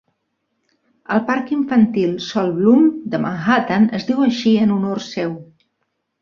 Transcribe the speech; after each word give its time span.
El 1.15 1.19
parc 1.27 1.51
infantil 1.55 2.15
Sol 2.29 2.49
Bloom 2.61 2.87
de 3.13 3.19
Manhattan 3.27 3.87
es 3.99 4.09
diu 4.09 4.25
així 4.29 4.55
en 4.65 4.75
honor 4.79 5.05
seu. 5.11 5.37